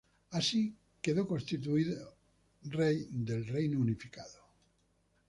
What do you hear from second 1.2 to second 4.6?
constituido rey del Reino Unificado.